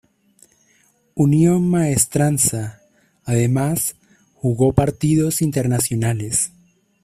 [1.13, 2.81] Unión Maestranza,
[3.23, 3.95] además,
[4.33, 6.51] jugó partidos internacionales.